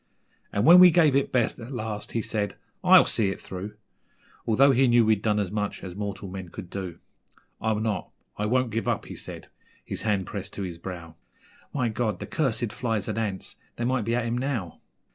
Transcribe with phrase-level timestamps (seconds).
[0.51, 3.75] And when we gave it best at last, he said, 'I'LL see it through,'
[4.47, 6.97] Although he knew we'd done as much as mortal men could do.
[7.61, 9.49] 'I'll not I won't give up!' he said,
[9.85, 11.17] his hand pressed to his brow;
[11.71, 12.17] 'My God!
[12.19, 14.81] the cursed flies and ants, they might be at him now.